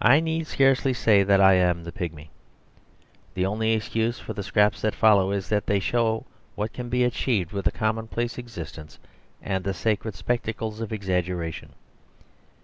I 0.00 0.20
need 0.20 0.46
scarcely 0.46 0.92
say 0.94 1.24
that 1.24 1.40
I 1.40 1.54
am 1.54 1.82
the 1.82 1.90
pigmy. 1.90 2.30
The 3.34 3.44
only 3.44 3.72
excuse 3.72 4.20
for 4.20 4.34
the 4.34 4.42
scraps 4.44 4.80
that 4.82 4.94
follow 4.94 5.32
is 5.32 5.48
that 5.48 5.66
they 5.66 5.80
show 5.80 6.24
what 6.54 6.72
can 6.72 6.88
be 6.88 7.02
achieved 7.02 7.50
with 7.50 7.66
a 7.66 7.72
commonplace 7.72 8.38
existence 8.38 9.00
and 9.42 9.64
the 9.64 9.74
sacred 9.74 10.14
spectacles 10.14 10.80
of 10.80 10.92
exaggeration. 10.92 11.70